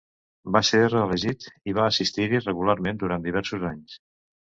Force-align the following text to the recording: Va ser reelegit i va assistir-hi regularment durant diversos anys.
Va 0.55 0.61
ser 0.69 0.79
reelegit 0.93 1.47
i 1.73 1.77
va 1.81 1.85
assistir-hi 1.91 2.43
regularment 2.49 3.07
durant 3.07 3.31
diversos 3.33 3.71
anys. 3.75 4.05